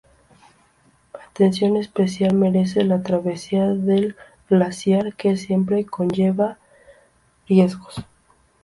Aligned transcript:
Atención 1.29 1.77
especial 1.77 2.33
merece 2.33 2.83
la 2.83 3.03
travesía 3.03 3.67
del 3.67 4.15
glaciar, 4.49 5.13
que 5.15 5.37
siempre 5.37 5.85
conlleva 5.85 6.57
riesgos. 7.47 8.03